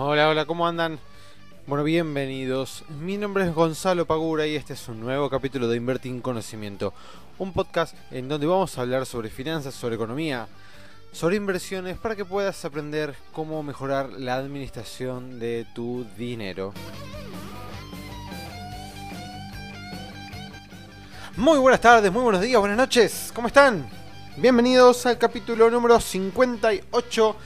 [0.00, 1.00] Hola, hola, ¿cómo andan?
[1.66, 2.84] Bueno, bienvenidos.
[3.00, 6.94] Mi nombre es Gonzalo Pagura y este es un nuevo capítulo de Invertir en Conocimiento,
[7.36, 10.46] un podcast en donde vamos a hablar sobre finanzas, sobre economía,
[11.10, 16.72] sobre inversiones para que puedas aprender cómo mejorar la administración de tu dinero.
[21.36, 23.90] Muy buenas tardes, muy buenos días, buenas noches, ¿cómo están?
[24.36, 27.36] Bienvenidos al capítulo número 58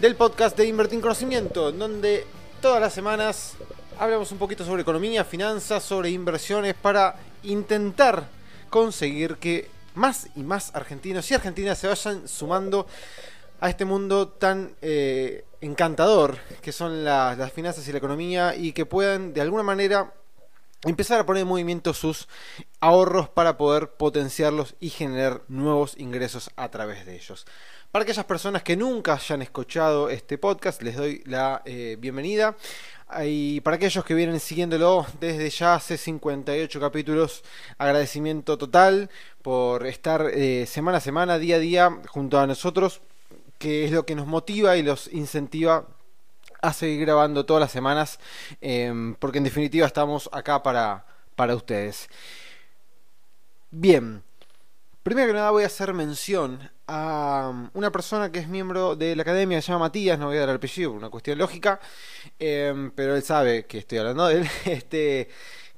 [0.00, 2.26] del podcast de Invertir en Conocimiento, en donde
[2.62, 3.52] todas las semanas
[3.98, 8.24] hablamos un poquito sobre economía, finanzas, sobre inversiones para intentar
[8.70, 12.86] conseguir que más y más argentinos y argentinas se vayan sumando
[13.60, 18.86] a este mundo tan eh, encantador que son las finanzas y la economía y que
[18.86, 20.14] puedan de alguna manera
[20.82, 22.26] empezar a poner en movimiento sus
[22.80, 27.44] ahorros para poder potenciarlos y generar nuevos ingresos a través de ellos.
[27.90, 32.56] Para aquellas personas que nunca hayan escuchado este podcast, les doy la eh, bienvenida.
[33.24, 37.42] Y para aquellos que vienen siguiéndolo desde ya hace 58 capítulos,
[37.78, 39.10] agradecimiento total
[39.42, 43.00] por estar eh, semana a semana, día a día junto a nosotros,
[43.58, 45.88] que es lo que nos motiva y los incentiva
[46.62, 48.20] a seguir grabando todas las semanas,
[48.60, 52.08] em, porque en definitiva estamos acá para, para ustedes.
[53.72, 54.22] Bien,
[55.02, 59.16] primero que nada voy a hacer mención a um, una persona que es miembro de
[59.16, 61.80] la academia, se llama Matías, no voy a dar el apellido una cuestión lógica,
[62.38, 65.28] em, pero él sabe que estoy hablando de él, este,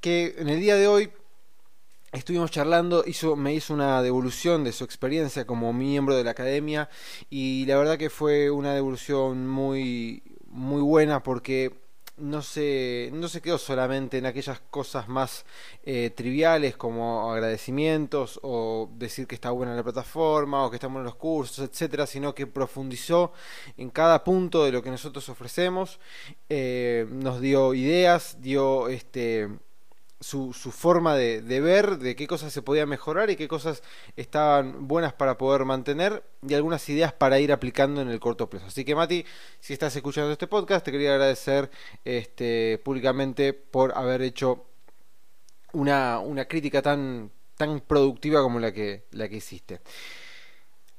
[0.00, 1.10] que en el día de hoy
[2.12, 6.88] estuvimos charlando, hizo, me hizo una devolución de su experiencia como miembro de la academia
[7.30, 11.81] y la verdad que fue una devolución muy, muy buena porque
[12.16, 15.44] no se, no se quedó solamente en aquellas cosas más
[15.82, 21.12] eh, triviales como agradecimientos o decir que está buena la plataforma o que están buenos
[21.12, 23.32] los cursos, etcétera, sino que profundizó
[23.76, 25.98] en cada punto de lo que nosotros ofrecemos,
[26.48, 29.48] eh, nos dio ideas, dio este
[30.22, 33.82] su, su forma de, ver, de qué cosas se podían mejorar y qué cosas
[34.16, 38.66] estaban buenas para poder mantener y algunas ideas para ir aplicando en el corto plazo.
[38.66, 39.24] Así que Mati,
[39.58, 41.70] si estás escuchando este podcast, te quería agradecer
[42.04, 44.64] este, públicamente por haber hecho
[45.72, 49.80] una, una crítica tan, tan productiva como la que, la que hiciste.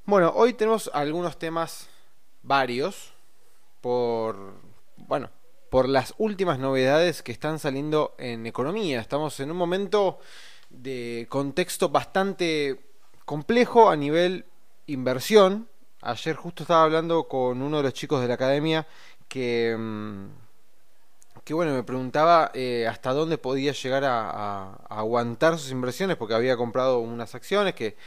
[0.05, 1.87] Bueno, hoy tenemos algunos temas
[2.41, 3.13] varios
[3.79, 4.55] por,
[4.97, 5.29] bueno,
[5.73, 9.01] por las últimas novedades que están saliendo en economía.
[9.01, 10.19] Estamos en un momento
[10.69, 12.79] de contexto bastante
[13.25, 14.45] complejo a nivel
[14.85, 15.67] inversión.
[16.01, 18.85] Ayer justo estaba hablando con uno de los chicos de la academia
[19.27, 20.25] que, mm,
[21.43, 26.55] que bueno, me preguntaba eh, hasta dónde podía llegar a, aguantar sus inversiones porque había
[26.55, 27.97] comprado unas acciones que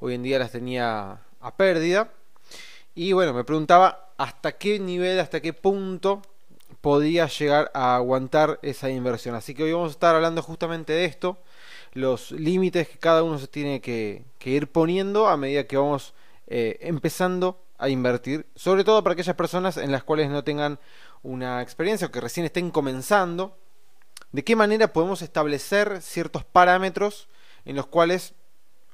[0.00, 2.10] hoy en día las tenía a pérdida.
[2.96, 6.20] Y bueno, me preguntaba hasta qué nivel, hasta qué punto
[6.82, 9.34] podía llegar a aguantar esa inversión.
[9.34, 11.38] Así que hoy vamos a estar hablando justamente de esto,
[11.94, 16.12] los límites que cada uno se tiene que, ir poniendo a medida que vamos
[16.48, 20.78] eh, empezando a invertir, sobre todo para aquellas personas en las cuales no tengan
[21.22, 23.56] una experiencia o que recién estén comenzando,
[24.32, 27.28] de qué manera podemos establecer ciertos parámetros
[27.64, 28.34] en los cuales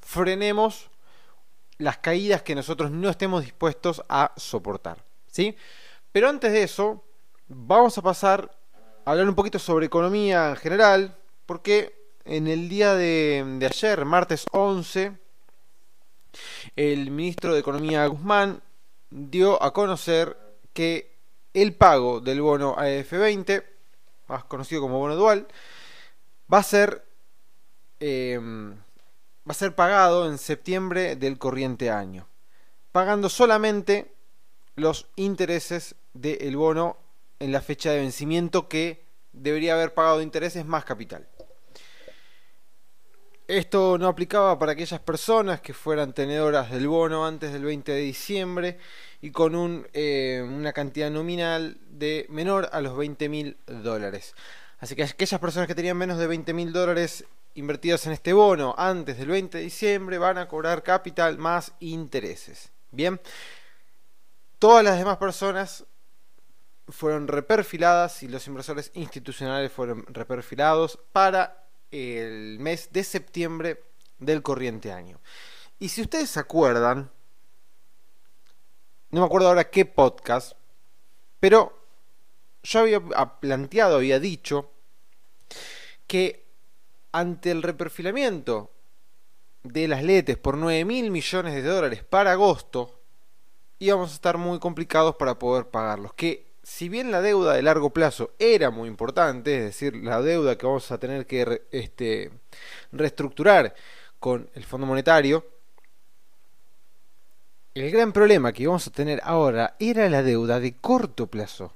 [0.00, 0.90] frenemos
[1.78, 5.56] las caídas que nosotros no estemos dispuestos a soportar, ¿sí?
[6.12, 7.04] Pero antes de eso,
[7.50, 8.54] Vamos a pasar
[9.06, 11.16] a hablar un poquito sobre economía en general,
[11.46, 15.16] porque en el día de, ayer, martes 11,
[16.76, 18.60] el ministro de Economía Guzmán
[19.08, 20.36] dio a conocer
[20.74, 21.16] que
[21.54, 23.64] el pago del bono AF20,
[24.26, 25.48] más conocido como bono dual,
[26.52, 27.02] va a ser
[27.98, 32.28] em, va a ser pagado en septiembre del corriente año,
[32.92, 34.12] pagando solamente
[34.76, 37.07] los intereses del bono
[37.40, 41.26] en la fecha de vencimiento que debería haber pagado intereses más capital.
[43.46, 48.00] Esto no aplicaba para aquellas personas que fueran tenedoras del bono antes del 20 de
[48.00, 48.78] diciembre
[49.22, 54.34] y con un, eh, una cantidad nominal de menor a los 20 mil dólares.
[54.80, 57.24] Así que aquellas personas que tenían menos de 20 mil dólares
[57.54, 62.70] invertidos en este bono antes del 20 de diciembre van a cobrar capital más intereses.
[62.90, 63.18] Bien,
[64.58, 65.84] todas las demás personas
[66.88, 73.82] fueron reperfiladas y los inversores institucionales fueron reperfilados para el mes de septiembre
[74.18, 75.20] del corriente año.
[75.78, 77.10] Y si ustedes se acuerdan,
[79.10, 80.52] no me acuerdo ahora qué podcast,
[81.40, 81.78] pero
[82.62, 83.00] yo había
[83.40, 84.70] planteado, había dicho
[86.06, 86.46] que
[87.12, 88.72] ante el reperfilamiento
[89.62, 93.00] de las letes por 9 mil millones de dólares para agosto,
[93.78, 96.12] íbamos a estar muy complicados para poder pagarlos.
[96.14, 100.58] Que si bien la deuda de largo plazo era muy importante, es decir, la deuda
[100.58, 102.30] que vamos a tener que este,
[102.92, 103.74] reestructurar
[104.20, 105.46] con el Fondo Monetario,
[107.74, 111.72] el gran problema que vamos a tener ahora era la deuda de corto plazo.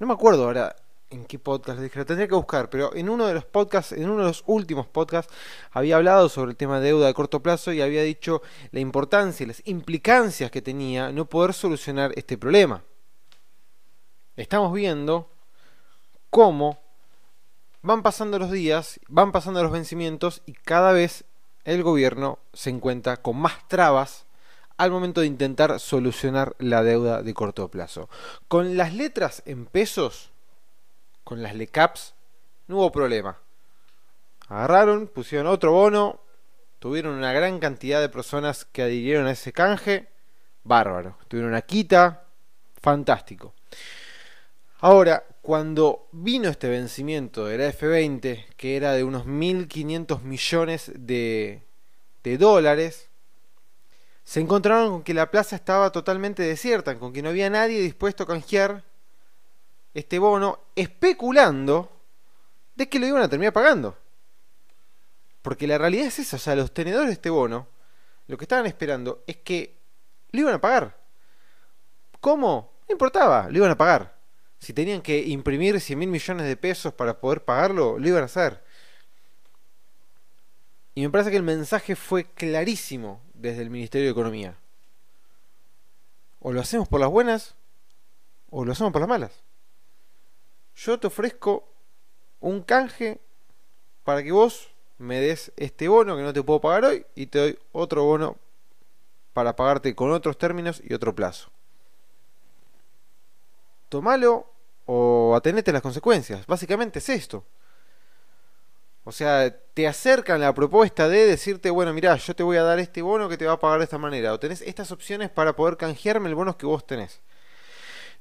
[0.00, 0.74] No me acuerdo ahora
[1.08, 3.92] en qué podcast lo dije, lo tendría que buscar, pero en uno de los podcasts,
[3.92, 5.32] en uno de los últimos podcasts,
[5.70, 8.42] había hablado sobre el tema de deuda de corto plazo y había dicho
[8.72, 12.82] la importancia y las implicancias que tenía no poder solucionar este problema.
[14.40, 15.28] Estamos viendo
[16.30, 16.78] cómo
[17.82, 21.24] van pasando los días, van pasando los vencimientos y cada vez
[21.66, 24.24] el gobierno se encuentra con más trabas
[24.78, 28.08] al momento de intentar solucionar la deuda de corto plazo.
[28.48, 30.30] Con las letras en pesos,
[31.22, 32.14] con las LECAPs,
[32.66, 33.36] no hubo problema.
[34.48, 36.18] Agarraron, pusieron otro bono,
[36.78, 40.08] tuvieron una gran cantidad de personas que adhirieron a ese canje,
[40.64, 41.18] bárbaro.
[41.28, 42.24] Tuvieron una quita,
[42.80, 43.52] fantástico.
[44.82, 51.62] Ahora, cuando vino este vencimiento de la F20, que era de unos 1.500 millones de,
[52.22, 53.10] dólares,
[54.24, 58.22] se encontraron con que la plaza estaba totalmente desierta, con que no había nadie dispuesto
[58.22, 58.82] a canjear
[59.92, 61.92] este bono especulando
[62.74, 63.98] de que lo iban a terminar pagando.
[65.42, 67.66] Porque la realidad es esa, o sea, los tenedores de este bono,
[68.28, 69.76] lo que estaban esperando es que
[70.30, 70.96] lo iban a pagar.
[72.18, 72.72] ¿Cómo?
[72.88, 74.19] No importaba, lo iban a pagar.
[74.60, 78.26] Si tenían que imprimir 100 mil millones de pesos para poder pagarlo, lo iban a
[78.26, 78.62] hacer.
[80.94, 84.56] Y me parece que el mensaje fue clarísimo desde el Ministerio de Economía.
[86.38, 87.56] O lo hacemos por las buenas,
[88.50, 89.42] o lo hacemos por las malas
[90.84, 91.68] yo te ofrezco
[92.40, 93.20] un canje
[94.04, 97.38] para que vos me des este bono que no te puedo pagar hoy y te
[97.38, 98.36] doy otro bono
[99.32, 101.50] para pagarte con otros términos y otro plazo.
[103.90, 104.50] Tómalo
[104.86, 106.46] o atenete las consecuencias.
[106.46, 107.44] Básicamente es esto.
[109.04, 112.78] O sea, te acercan la propuesta de decirte, bueno, mira, yo te voy a dar
[112.78, 114.32] este bono que te va a pagar de esta manera.
[114.32, 117.20] O tenés estas opciones para poder canjearme el bono que vos tenés.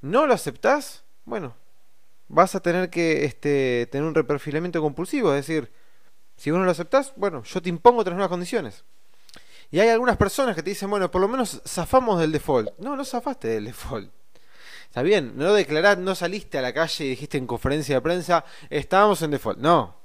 [0.02, 1.04] ¿No lo aceptás?
[1.26, 1.56] Bueno,
[2.28, 5.72] vas a tener que este, tener un reperfilamiento compulsivo, es decir,
[6.38, 8.84] si vos no lo aceptás, bueno, yo te impongo otras nuevas condiciones.
[9.72, 12.72] Y hay algunas personas que te dicen, bueno, por lo menos zafamos del default.
[12.80, 14.12] No, no zafaste del default.
[14.90, 18.44] Está bien, no declarás, no saliste a la calle y dijiste en conferencia de prensa,
[18.72, 19.60] estábamos en default.
[19.60, 19.96] No.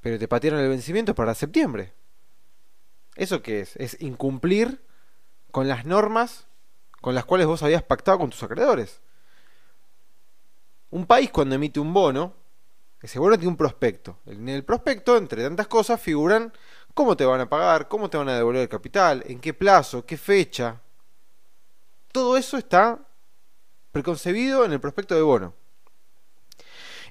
[0.00, 1.92] Pero te patearon el vencimiento para septiembre.
[3.16, 3.74] ¿Eso qué es?
[3.74, 4.80] Es incumplir
[5.50, 6.46] con las normas
[7.00, 9.00] con las cuales vos habías pactado con tus acreedores.
[10.90, 12.34] Un país cuando emite un bono,
[13.00, 14.18] ese bono tiene un prospecto.
[14.26, 16.52] En el prospecto, entre tantas cosas, figuran
[16.94, 20.06] cómo te van a pagar, cómo te van a devolver el capital, en qué plazo,
[20.06, 20.80] qué fecha.
[22.12, 23.07] Todo eso está
[23.98, 25.54] preconcebido en el prospecto de bono.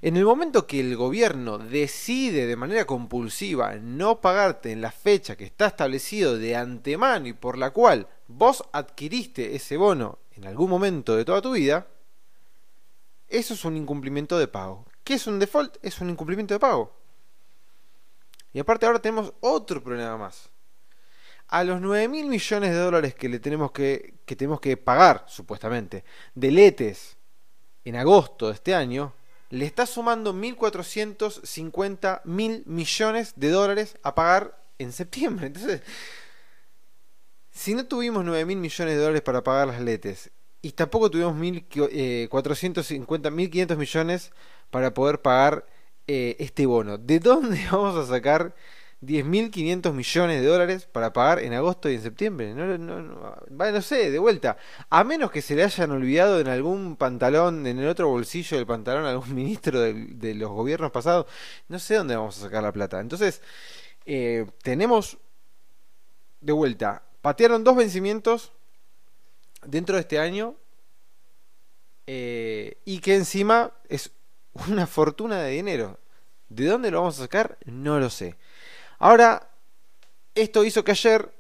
[0.02, 5.36] En el momento que el gobierno decide de manera compulsiva no pagarte en la fecha
[5.36, 10.70] que está establecido de antemano y por la cual vos adquiriste ese bono en algún
[10.70, 11.88] momento de toda tu vida,
[13.28, 14.86] eso es un incumplimiento de pago.
[15.04, 15.76] ¿Qué es un default?
[15.82, 16.96] Es un incumplimiento de pago.
[18.54, 20.50] Y aparte ahora tenemos otro problema más.
[21.48, 25.26] A los 9 mil millones de dólares que le tenemos que, que tenemos que pagar,
[25.28, 26.04] supuestamente,
[26.36, 27.18] de letes
[27.86, 29.14] en agosto de este año,
[29.50, 35.48] le está sumando 1.450 mil millones de dólares a pagar en septiembre.
[35.48, 35.82] Entonces,
[37.52, 41.36] si no tuvimos 9 mil millones de dólares para pagar las letes y tampoco tuvimos
[41.36, 42.28] 1.450,
[43.08, 44.32] 1.500 eh, millones
[44.70, 45.66] para poder pagar
[46.08, 46.98] eh, este bono.
[46.98, 48.54] ¿De dónde vamos a sacar
[49.02, 52.54] 10.500 millones de dólares para pagar en agosto y en septiembre?
[52.54, 54.58] No, no, no, sé, de vuelta.
[54.90, 58.66] A menos que se le hayan olvidado en algún pantalón, en el otro bolsillo del
[58.66, 61.28] pantalón, algún ministro de, los gobiernos pasados.
[61.68, 63.00] No sé dónde vamos a sacar la plata.
[63.00, 63.42] Entonces,
[64.06, 65.18] eh, tenemos
[66.42, 67.04] de vuelta.
[67.22, 68.52] Patearon dos vencimientos
[69.66, 70.56] dentro de este año
[72.08, 74.12] eh, y que encima es
[74.70, 76.00] una fortuna de dinero.
[76.50, 77.58] ¿De dónde lo vamos a sacar?
[77.66, 78.38] No lo sé.
[79.00, 79.50] Ahora,
[80.34, 81.32] esto hizo que ayer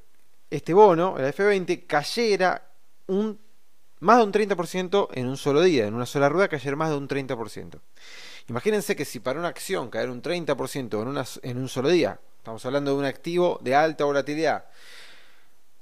[0.50, 2.64] este bono, el F20, cayera
[4.00, 6.98] más de un 30% en un solo día, en una sola rueda cayera más de
[6.98, 7.80] un 30%.
[8.50, 12.92] Imagínense que si para una acción caer un 30% en, un solo día, estamos hablando
[12.92, 14.66] de un activo de alta volatilidad,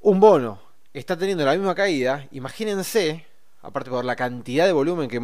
[0.01, 0.62] un bono
[0.94, 3.25] está teniendo la misma caída, imagínense,
[3.62, 5.20] aparte por la cantidad de volumen que,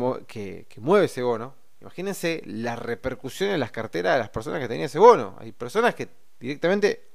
[0.78, 5.00] mueve ese bono, imagínense la repercusión en las carteras de las personas que tenían ese
[5.00, 5.36] bono.
[5.40, 6.10] Hay personas que
[6.42, 7.08] directamente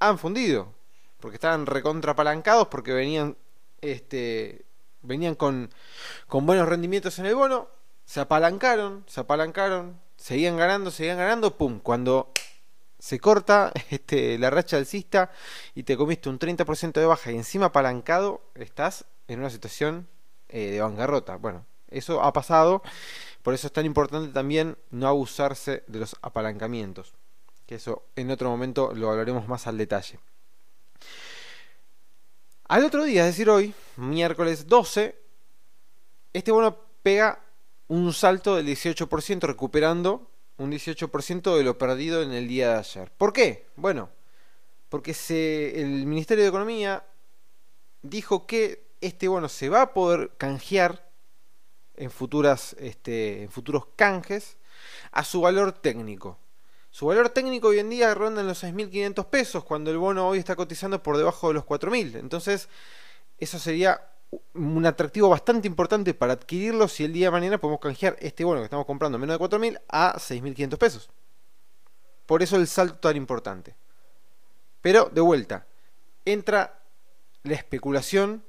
[0.00, 0.74] han fundido,
[1.20, 3.36] porque estaban recontrapalancados, porque venían
[3.82, 4.64] este,
[5.02, 5.70] venían con,
[6.28, 7.68] con buenos rendimientos en el bono,
[8.04, 12.32] se apalancaron, se apalancaron, seguían ganando, seguían ganando, pum, cuando
[12.98, 15.30] se corta este, la racha alcista
[15.74, 20.08] y te comiste un 30% de baja y encima apalancado, estás en una situación
[20.48, 21.36] eh, de bancarrota.
[21.36, 22.82] Bueno, eso ha pasado,
[23.42, 27.14] por eso es tan importante también no abusarse de los apalancamientos,
[27.74, 30.18] eso en otro momento lo hablaremos más al detalle.
[32.68, 35.14] Al otro día, es decir, hoy, miércoles 12,
[36.32, 37.40] este bono pega
[37.88, 43.12] un salto del 18%, recuperando un 18% de lo perdido en el día de ayer.
[43.18, 43.66] ¿Por qué?
[43.76, 44.08] Bueno,
[44.88, 45.12] porque
[45.74, 47.04] el Ministerio de Economía
[48.02, 51.10] dijo que este bono se va a poder canjear
[51.96, 54.56] en, futuras, este, en futuros canjes
[55.10, 56.38] a su valor técnico.
[56.92, 60.38] Su valor técnico hoy en día ronda en los 6.500 pesos, cuando el bono hoy
[60.38, 62.16] está cotizando por debajo de los 4.000.
[62.18, 62.68] Entonces,
[63.38, 64.10] eso sería
[64.52, 68.60] un atractivo bastante importante para adquirirlo si el día de mañana podemos canjear este bono
[68.60, 71.10] que estamos comprando menos de 4.000 a 6.500 pesos.
[72.26, 73.74] Por eso el salto tan importante.
[74.82, 75.66] Pero, de vuelta,
[76.26, 76.78] entra
[77.42, 78.44] la especulación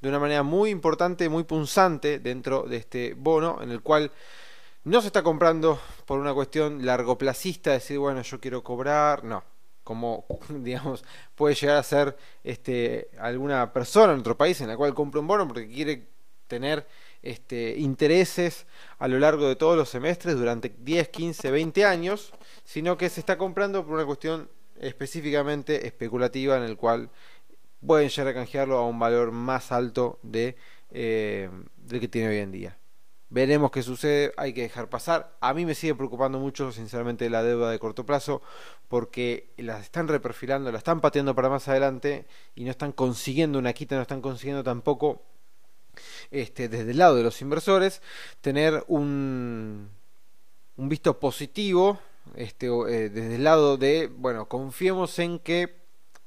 [0.00, 4.10] de una manera muy importante, muy punzante dentro de este bono, en el cual
[4.84, 9.42] no se está comprando por una cuestión largoplacista, decir, bueno, yo quiero cobrar, no.
[9.82, 14.94] Como, digamos, puede llegar a ser este, alguna persona en otro país en la cual
[14.94, 16.08] compra un bono porque quiere
[16.46, 16.86] tener
[17.22, 18.66] este, intereses
[18.98, 22.32] a lo largo de todos los semestres durante 10, 15, 20 años,
[22.64, 27.08] sino que se está comprando por una cuestión específicamente especulativa en el cual
[27.86, 30.56] pueden llegar a canjearlo a un valor más alto de,
[30.90, 32.78] eh, del que tiene hoy en día.
[33.34, 35.36] Veremos qué sucede, hay que dejar pasar.
[35.40, 38.42] A mí me sigue preocupando mucho, sinceramente, la deuda de corto plazo,
[38.86, 43.72] porque la están reperfilando, la están pateando para más adelante y no están consiguiendo una
[43.72, 45.20] quita, no están consiguiendo tampoco,
[46.30, 48.02] este, desde el lado de los inversores,
[48.40, 49.90] tener un,
[50.76, 51.98] un visto positivo,
[52.36, 55.74] este, eh, desde el lado de, bueno, confiemos en que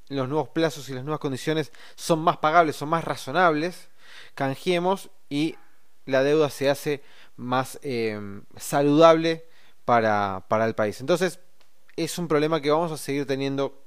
[0.10, 3.88] los nuevos plazos y las nuevas condiciones son más pagables, son más razonables,
[4.36, 5.56] canjeemos y
[6.08, 7.04] la deuda se hace
[7.36, 9.46] más em, saludable
[9.86, 11.00] para, para el país.
[11.02, 11.40] Entonces,
[11.96, 13.84] es un problema que vamos a seguir teniendo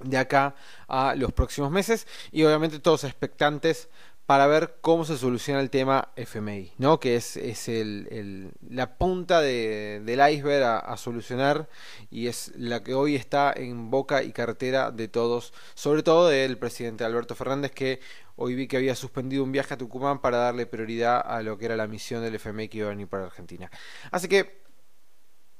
[0.00, 0.54] de acá
[0.88, 3.88] a los próximos meses y obviamente todos expectantes
[4.26, 6.98] para ver cómo se soluciona el tema FMI, ¿no?
[6.98, 11.68] que es, es el, la punta del iceberg a, solucionar
[12.10, 16.58] y es la que hoy está en boca y cartera de todos, sobre todo del
[16.58, 18.00] presidente Alberto Fernández, que
[18.34, 21.66] hoy vi que había suspendido un viaje a Tucumán para darle prioridad a lo que
[21.66, 23.70] era la misión del FMI que iba a venir para Argentina.
[24.10, 24.65] Así que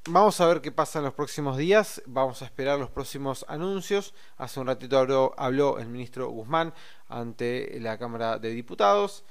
[0.09, 4.15] Vamos a ver qué pasa en los próximos días, vamos a esperar los próximos anuncios.
[4.37, 5.01] Hace un ratito
[5.37, 6.73] habló, el ministro Guzmán
[7.09, 9.25] ante la Cámara de Diputados.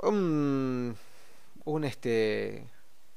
[0.00, 0.96] Un,
[1.82, 2.66] este,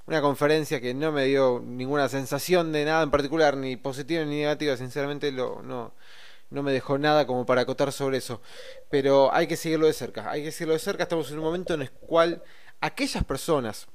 [0.08, 4.42] una conferencia que no me dio ninguna sensación de nada en particular, ni positiva ni
[4.42, 8.42] negativa, sinceramente no, no me dejó nada como para acotar sobre eso.
[8.90, 11.04] Pero hay que seguirlo de cerca, hay que seguirlo de cerca.
[11.04, 12.44] Estamos en un momento en el cual
[12.82, 13.88] aquellas personas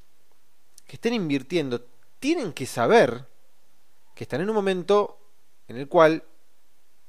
[0.86, 3.26] que estén invirtiendo tienen que saber
[4.14, 5.18] que están en un momento
[5.66, 6.22] en el cual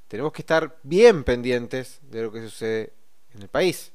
[0.08, 2.94] tenemos que estar bien pendientes de lo que sucede
[3.36, 3.92] en el país.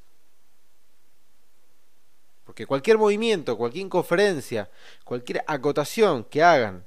[2.45, 4.71] Porque cualquier movimiento, cualquier conferencia,
[5.03, 6.85] cualquier acotación que hagan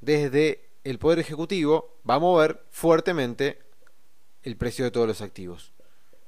[0.00, 3.60] desde el Poder Ejecutivo va a mover fuertemente
[4.44, 5.72] el precio de todos los activos.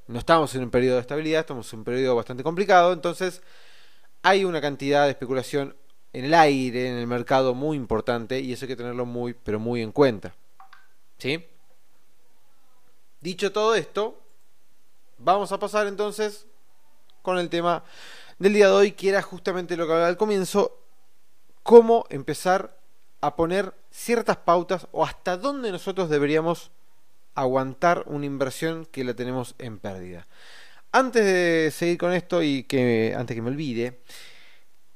[0.09, 3.41] No estamos en un periodo de estabilidad, estamos en un periodo bastante complicado, entonces
[4.21, 5.75] hay una cantidad de especulación
[6.17, 9.61] en el aire, en el mercado muy importante y eso hay que tenerlo muy, pero
[9.61, 10.35] muy en cuenta.
[11.19, 11.47] ¿Sí?
[13.21, 14.19] Dicho todo esto,
[15.19, 16.47] vamos a pasar entonces
[17.21, 17.85] con el tema
[18.39, 20.81] del día de hoy, que era justamente lo que hablaba al comienzo,
[21.63, 22.79] cómo empezar
[23.21, 26.71] a poner ciertas pautas o hasta dónde nosotros deberíamos
[27.35, 30.27] aguantar una inversión que la tenemos en pérdida.
[30.93, 34.01] Antes de seguir con esto y que antes que me olvide,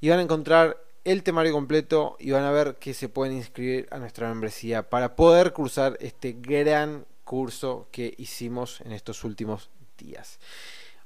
[0.00, 3.88] y van a encontrar el temario completo y van a ver que se pueden inscribir
[3.90, 10.38] a nuestra membresía para poder cursar este gran curso que hicimos en estos últimos días.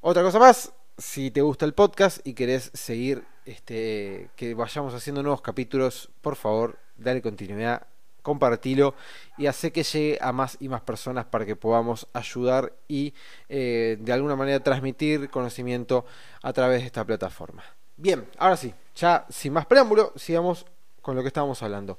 [0.01, 5.23] Otra cosa más, si te gusta el podcast y querés seguir este, que vayamos haciendo
[5.23, 7.87] nuevos capítulos, por favor, dale continuidad,
[8.23, 8.95] compartilo
[9.37, 13.13] y hace que llegue a más y más personas para que podamos ayudar y
[13.49, 16.07] eh, de alguna manera transmitir conocimiento
[16.43, 17.63] a través de esta plataforma.
[17.97, 20.65] Bien, ahora sí, ya sin más preámbulo, sigamos
[21.03, 21.99] con lo que estábamos hablando.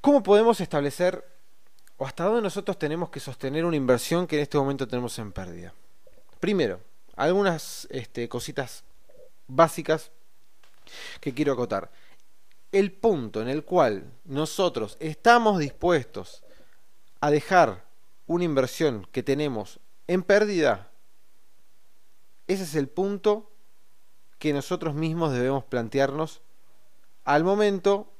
[0.00, 1.24] ¿Cómo podemos establecer
[1.96, 5.32] o hasta dónde nosotros tenemos que sostener una inversión que en este momento tenemos en
[5.32, 5.72] pérdida?
[6.38, 6.80] Primero,
[7.16, 8.84] algunas este, cositas
[9.46, 10.10] básicas
[11.20, 11.90] que quiero acotar
[12.74, 16.42] el punto en el cual nosotros estamos dispuestos
[17.20, 17.84] a dejar
[18.26, 19.78] una inversión que tenemos
[20.08, 20.90] en pérdida,
[22.48, 23.52] ese es el punto
[24.40, 26.42] que nosotros mismos debemos plantearnos
[27.24, 28.12] al momento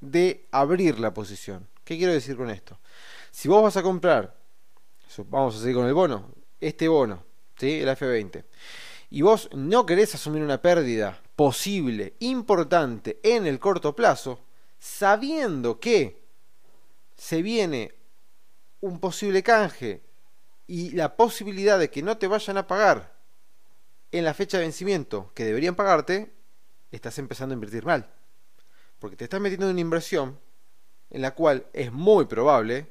[0.00, 1.68] de abrir la posición.
[1.84, 2.80] ¿Qué quiero decir con esto?
[3.30, 4.36] Si vos vas a comprar,
[5.28, 6.28] vamos a seguir con el bono,
[6.60, 7.22] este bono,
[7.58, 7.80] ¿sí?
[7.80, 8.44] el F20,
[9.10, 14.40] y vos no querés asumir una pérdida posible, importante en el corto plazo,
[14.78, 16.22] sabiendo que
[17.16, 17.94] se viene
[18.80, 20.02] un posible canje
[20.66, 23.14] y la posibilidad de que no te vayan a pagar
[24.12, 26.32] en la fecha de vencimiento que deberían pagarte,
[26.90, 28.10] estás empezando a invertir mal.
[28.98, 30.38] Porque te estás metiendo en una inversión
[31.10, 32.90] en la cual es muy probable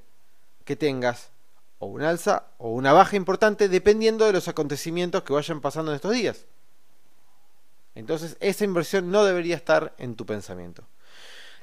[0.63, 1.31] que tengas
[1.79, 5.96] o una alza o una baja importante dependiendo de los acontecimientos que vayan pasando en
[5.96, 6.46] estos días.
[7.96, 10.88] Entonces esa inversión no debería estar en tu pensamiento.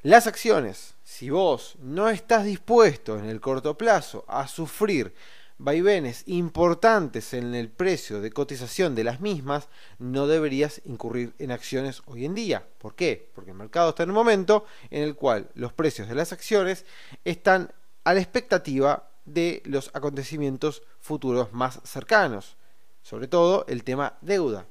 [0.01, 5.13] Las acciones, si vos no estás dispuesto en el corto plazo a sufrir
[5.57, 12.01] vaivenes importantes en el precio de cotización de las mismas, no deberías incurrir en acciones
[12.05, 12.67] hoy en día.
[12.79, 13.31] ¿Por qué?
[13.33, 16.85] Porque el mercado está en un momento en el cual los precios de las acciones
[17.23, 17.71] están
[18.03, 22.57] a la expectativa de los acontecimientos futuros más cercanos.
[23.01, 24.65] Sobre todo el tema deuda.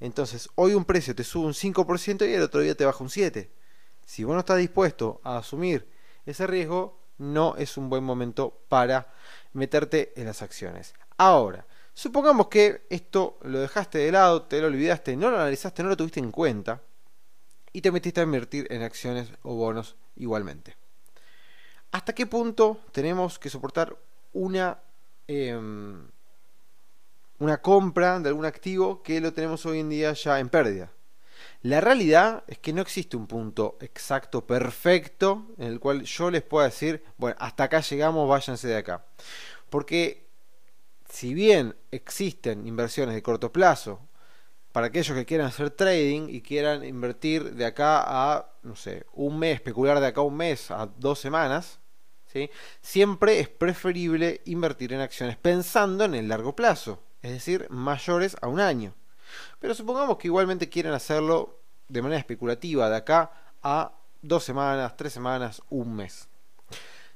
[0.00, 3.10] Entonces, hoy un precio te sube un 5% y el otro día te baja un
[3.10, 3.48] 7%.
[4.04, 5.86] Si vos no estás dispuesto a asumir
[6.24, 9.12] ese riesgo, no es un buen momento para
[9.52, 10.94] meterte en las acciones.
[11.16, 15.90] Ahora, supongamos que esto lo dejaste de lado, te lo olvidaste, no lo analizaste, no
[15.90, 16.80] lo tuviste en cuenta
[17.72, 20.76] y te metiste a invertir en acciones o bonos igualmente.
[21.90, 23.96] ¿Hasta qué punto tenemos que soportar
[24.32, 24.78] una
[25.26, 26.06] em,
[27.38, 30.90] una compra de algún activo que lo tenemos hoy en día ya en pérdida.
[31.62, 36.42] La realidad es que no existe un punto exacto, perfecto, en el cual yo les
[36.42, 39.04] pueda decir, bueno, hasta acá llegamos, váyanse de acá.
[39.70, 40.26] Porque
[41.08, 44.00] si bien existen inversiones de corto plazo,
[44.72, 49.38] para aquellos que quieran hacer trading y quieran invertir de acá a, no sé, un
[49.38, 51.80] mes, especular de acá a un mes, a dos semanas,
[52.26, 52.50] ¿sí?
[52.80, 58.48] siempre es preferible invertir en acciones pensando en el largo plazo es decir, mayores a
[58.48, 58.94] un año.
[59.58, 63.30] Pero supongamos que igualmente quieren hacerlo de manera especulativa, de acá
[63.62, 66.28] a dos semanas, tres semanas, un mes.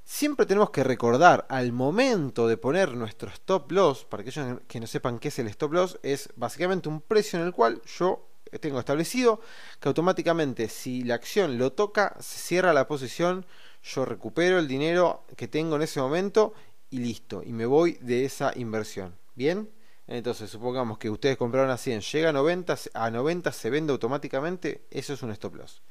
[0.04, 4.86] Siempre tenemos que recordar al momento de poner nuestro stop loss, para aquellos que no
[4.86, 8.28] sepan qué es el stop loss, es básicamente un precio en el cual yo
[8.60, 9.40] tengo establecido
[9.80, 13.46] que automáticamente si la acción lo toca, se cierra la posición,
[13.82, 16.52] yo recupero el dinero que tengo en ese momento
[16.90, 19.16] y listo, y me voy de esa inversión.
[19.34, 19.70] ¿Bien?
[20.06, 24.84] Entonces, supongamos que ustedes compraron a 100, llega a 90, a 90 se vende automáticamente,
[24.90, 25.82] eso es un stop loss.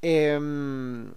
[0.00, 1.12] Em,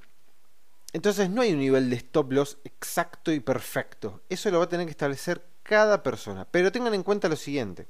[0.96, 4.22] entonces, no hay un nivel de stop loss exacto y perfecto.
[4.30, 6.48] Eso lo va a tener que establecer cada persona.
[6.50, 7.90] Pero tengan en cuenta lo siguiente.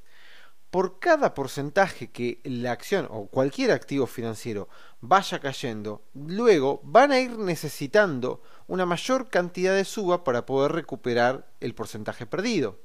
[0.71, 4.69] Por cada porcentaje que la acción o cualquier activo financiero
[5.01, 11.47] vaya cayendo, luego van a ir necesitando una mayor cantidad de suba para poder recuperar
[11.59, 12.79] el porcentaje perdido.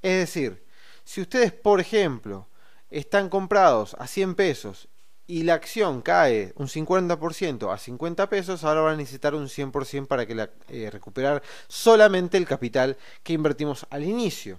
[0.00, 0.64] Es decir,
[1.02, 2.46] si ustedes, por ejemplo,
[2.88, 4.88] están comprados a 100 pesos
[5.30, 10.08] y la acción cae un 50% a 50 pesos, ahora van a necesitar un 100%
[10.08, 14.58] para que eh, recuperar solamente el capital que invertimos al inicio.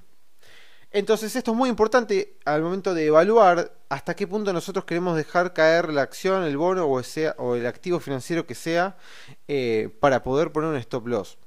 [0.89, 5.51] Entonces esto es muy importante al momento de evaluar hasta qué punto nosotros queremos dejar
[5.51, 8.95] caer la acción, el bono o el activo financiero que sea
[9.49, 11.37] eh, para poder poner un stop loss.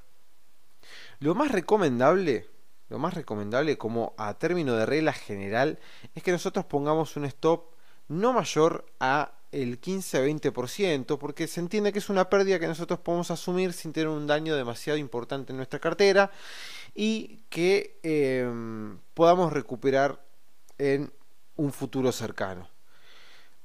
[1.18, 2.46] Lo más recomendable
[2.90, 5.78] lo más recomendable como a término de regla general
[6.14, 7.73] es que nosotros pongamos un stop
[8.08, 13.30] no mayor a el 15-20% porque se entiende que es una pérdida que nosotros podemos
[13.30, 16.30] asumir sin tener un daño demasiado importante en nuestra cartera
[16.94, 20.24] y que em, podamos recuperar
[20.78, 21.12] en
[21.56, 22.68] un futuro cercano.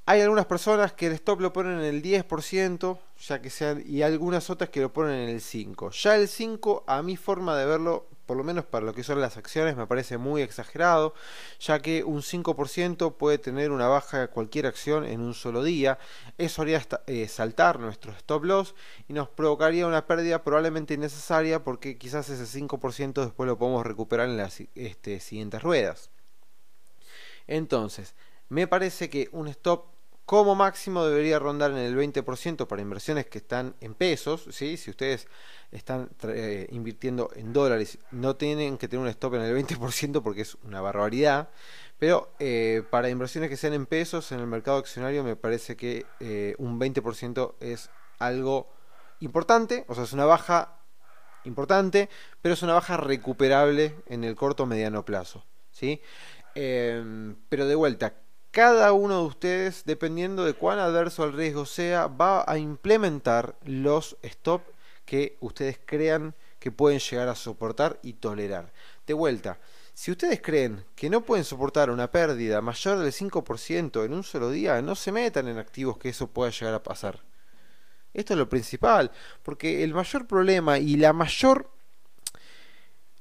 [0.05, 4.01] Hay algunas personas que el stop lo ponen en el 10%, ya que sean, y
[4.01, 5.91] algunas otras que lo ponen en el 5%.
[5.91, 9.19] Ya el 5, a mi forma de verlo, por lo menos para lo que son
[9.19, 11.15] las acciones, me parece muy exagerado,
[11.59, 15.97] ya que un 5% puede tener una baja de cualquier acción en un solo día.
[16.37, 18.75] Eso haría eh, saltar nuestro stop loss
[19.07, 24.29] y nos provocaría una pérdida probablemente innecesaria porque quizás ese 5% después lo podemos recuperar
[24.29, 26.11] en las este, siguientes ruedas.
[27.47, 28.13] Entonces,
[28.47, 29.87] me parece que un stop
[30.29, 34.45] como máximo debería rondar en el 20% para inversiones que están en pesos.
[34.51, 34.77] ¿sí?
[34.77, 35.27] Si ustedes
[35.71, 40.41] están eh, invirtiendo en dólares, no tienen que tener un stop en el 20% porque
[40.41, 41.49] es una barbaridad.
[41.97, 46.05] Pero eh, para inversiones que sean en pesos en el mercado accionario me parece que
[46.19, 47.89] eh, un 20% es
[48.19, 48.69] algo
[49.21, 50.77] importante, o sea, es una baja
[51.43, 52.07] importante,
[52.43, 55.43] pero es una baja recuperable en el corto o mediano plazo.
[55.71, 55.99] ¿sí?
[56.53, 58.13] pero de vuelta,
[58.51, 64.17] cada uno de ustedes, dependiendo de cuán adverso el riesgo sea, va a implementar los
[64.23, 64.63] stop
[65.05, 68.71] que ustedes crean que pueden llegar a soportar y tolerar.
[69.05, 69.59] De vuelta,
[69.93, 74.49] si ustedes creen que no pueden soportar una pérdida mayor del 5% en un solo
[74.49, 77.21] día, no se metan en activos que eso pueda llegar a pasar.
[78.13, 79.11] Esto es lo principal,
[79.43, 81.69] porque el mayor problema y la mayor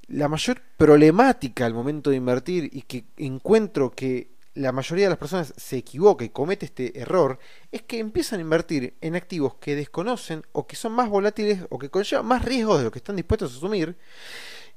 [0.09, 5.19] la mayor problemática al momento de invertir y que encuentro que la mayoría de las
[5.19, 7.39] personas se equivoca y comete este error
[7.71, 11.79] es que empiezan a invertir en activos que desconocen o que son más volátiles o
[11.79, 13.97] que conllevan más riesgos de lo que están dispuestos a asumir.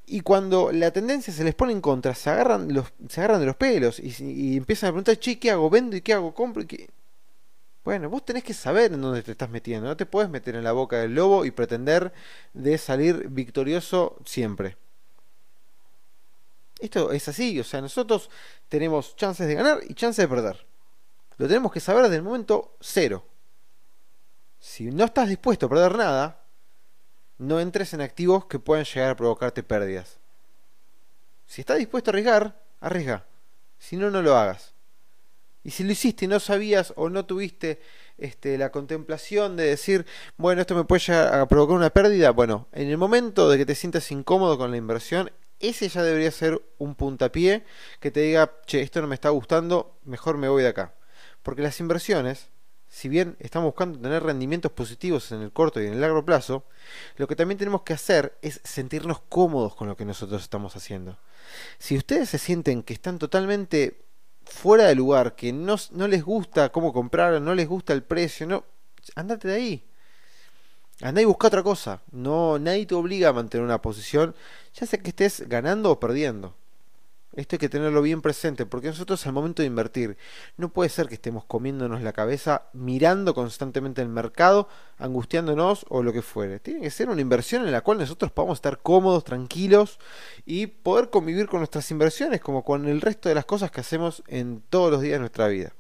[0.05, 3.45] Y cuando la tendencia se les pone en contra, se agarran, los, se agarran de
[3.47, 5.69] los pelos y, empiezan a preguntar, che, ¿qué hago?
[5.69, 6.33] ¿Vendo y qué hago?
[6.33, 6.65] ¿Compro?
[6.67, 6.89] ¿Qué?
[7.83, 9.87] Bueno, vos tenés que saber en dónde te estás metiendo.
[9.87, 12.13] No te puedes meter en la boca del lobo y pretender
[12.53, 14.77] de salir victorioso siempre.
[16.81, 18.29] Esto es así, o sea, nosotros
[18.67, 20.65] tenemos chances de ganar y chances de perder.
[21.37, 23.25] Lo tenemos que saber desde el momento cero.
[24.59, 26.43] Si no estás dispuesto a perder nada,
[27.37, 30.17] no entres en activos que puedan llegar a provocarte pérdidas.
[31.45, 33.25] Si estás dispuesto a arriesgar, arriesga.
[33.77, 34.73] Si no, no lo hagas.
[35.63, 37.81] Y si lo hiciste y no sabías o no tuviste
[38.17, 40.05] este, la contemplación de decir,
[40.37, 43.65] bueno, esto me puede llegar a provocar una pérdida, bueno, en el momento de que
[43.65, 47.63] te sientas incómodo con la inversión, ese ya debería ser un puntapié
[47.99, 50.93] que te diga, che, esto no me está gustando, mejor me voy de acá.
[51.43, 52.49] Porque las inversiones,
[52.87, 56.65] si bien estamos buscando tener rendimientos positivos en el corto y en el largo plazo,
[57.15, 61.17] lo que también tenemos que hacer es sentirnos cómodos con lo que nosotros estamos haciendo.
[61.77, 64.01] Si ustedes se sienten que están totalmente
[64.45, 68.47] fuera de lugar, que no, no les gusta cómo comprar, no les gusta el precio,
[68.47, 68.65] no,
[69.15, 69.90] andate de ahí.
[71.01, 72.01] Andá y busca otra cosa.
[72.11, 74.35] No, nadie te obliga a mantener una posición,
[74.73, 76.55] ya sea que estés ganando o perdiendo.
[77.33, 80.17] Esto hay que tenerlo bien presente, porque nosotros al momento de invertir,
[80.57, 86.11] no puede ser que estemos comiéndonos la cabeza, mirando constantemente el mercado, angustiándonos o lo
[86.11, 86.59] que fuere.
[86.59, 89.97] Tiene que ser una inversión en la cual nosotros podamos estar cómodos, tranquilos
[90.45, 94.23] y poder convivir con nuestras inversiones como con el resto de las cosas que hacemos
[94.27, 95.73] en todos los días de nuestra vida.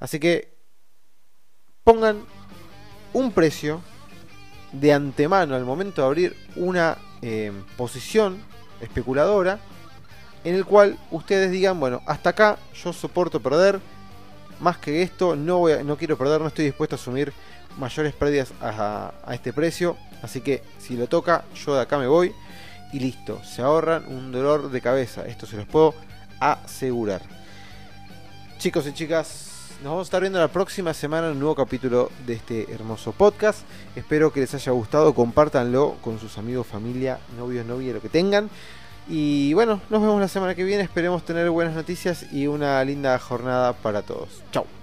[0.00, 0.56] Así que
[1.84, 2.24] pongan
[3.12, 3.82] un precio
[4.72, 8.42] de antemano al momento de abrir una eh, posición
[8.80, 9.58] especuladora
[10.44, 13.80] en el cual ustedes digan, bueno, hasta acá yo soporto perder,
[14.60, 17.32] más que esto no, voy no quiero perder, no estoy dispuesto a asumir
[17.78, 22.06] mayores pérdidas a, a este precio, así que si lo toca yo de acá me
[22.06, 22.32] voy
[22.92, 25.94] y listo, se ahorran un dolor de cabeza, esto se los puedo
[26.40, 27.22] asegurar.
[28.58, 29.51] Chicos y chicas,
[29.82, 33.10] nos vamos a estar viendo la próxima semana en un nuevo capítulo de este hermoso
[33.10, 33.62] podcast.
[33.96, 38.48] Espero que les haya gustado, compártanlo con sus amigos, familia, novios, novias, lo que tengan.
[39.08, 40.84] Y bueno, nos vemos la semana que viene.
[40.84, 44.44] Esperemos tener buenas noticias y una linda jornada para todos.
[44.52, 44.81] Chao.